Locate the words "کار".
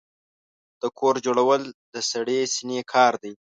2.93-3.13